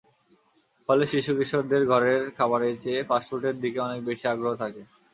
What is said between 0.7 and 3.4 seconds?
ফলে শিশু-কিশোরদের ঘরের খাবারের চেয়ে ফাস্ট